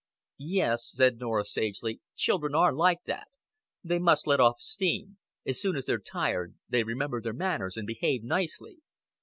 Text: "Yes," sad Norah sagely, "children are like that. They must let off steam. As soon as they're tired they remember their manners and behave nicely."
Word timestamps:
"Yes," 0.39 0.93
sad 0.93 1.19
Norah 1.19 1.45
sagely, 1.45 2.01
"children 2.15 2.55
are 2.55 2.73
like 2.73 3.03
that. 3.05 3.27
They 3.83 3.99
must 3.99 4.25
let 4.25 4.39
off 4.39 4.59
steam. 4.59 5.19
As 5.45 5.61
soon 5.61 5.75
as 5.75 5.85
they're 5.85 5.99
tired 5.99 6.55
they 6.67 6.81
remember 6.81 7.21
their 7.21 7.33
manners 7.33 7.77
and 7.77 7.85
behave 7.85 8.23
nicely." 8.23 8.79